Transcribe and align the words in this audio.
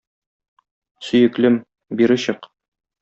Сөеклем, 1.09 1.59
бире 2.01 2.21
чык. 2.25 2.53